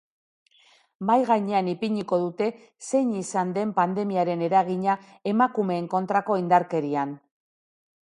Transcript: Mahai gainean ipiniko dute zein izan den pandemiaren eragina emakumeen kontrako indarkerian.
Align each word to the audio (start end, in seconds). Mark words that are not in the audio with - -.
Mahai 1.09 1.17
gainean 1.31 1.67
ipiniko 1.73 2.17
dute 2.23 2.47
zein 2.87 3.11
izan 3.19 3.51
den 3.57 3.73
pandemiaren 3.81 4.41
eragina 4.47 4.95
emakumeen 5.33 5.91
kontrako 5.93 6.39
indarkerian. 6.45 7.13